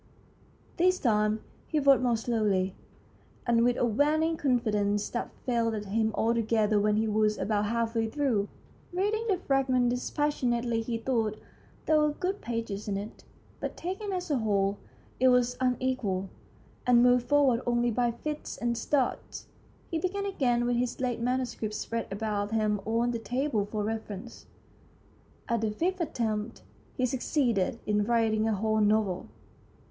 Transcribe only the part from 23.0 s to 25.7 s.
the table for reference. At the